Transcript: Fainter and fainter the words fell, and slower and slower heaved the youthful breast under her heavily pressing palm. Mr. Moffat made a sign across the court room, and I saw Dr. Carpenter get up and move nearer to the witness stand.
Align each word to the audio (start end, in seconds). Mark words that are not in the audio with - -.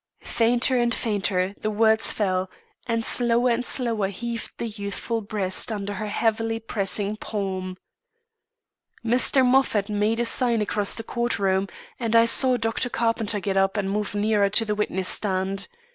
Fainter 0.23 0.75
and 0.79 0.95
fainter 0.95 1.53
the 1.61 1.69
words 1.69 2.11
fell, 2.11 2.49
and 2.87 3.05
slower 3.05 3.51
and 3.51 3.63
slower 3.63 4.07
heaved 4.07 4.51
the 4.57 4.67
youthful 4.67 5.21
breast 5.21 5.71
under 5.71 5.93
her 5.93 6.07
heavily 6.07 6.59
pressing 6.59 7.15
palm. 7.17 7.77
Mr. 9.05 9.45
Moffat 9.45 9.89
made 9.91 10.19
a 10.19 10.25
sign 10.25 10.59
across 10.59 10.95
the 10.95 11.03
court 11.03 11.37
room, 11.37 11.67
and 11.99 12.15
I 12.15 12.25
saw 12.25 12.57
Dr. 12.57 12.89
Carpenter 12.89 13.39
get 13.39 13.57
up 13.57 13.77
and 13.77 13.91
move 13.91 14.15
nearer 14.15 14.49
to 14.49 14.65
the 14.65 14.73
witness 14.73 15.07
stand. 15.07 15.67